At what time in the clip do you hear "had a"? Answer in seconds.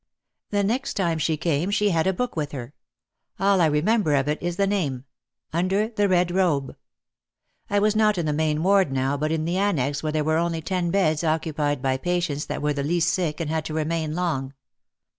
1.91-2.11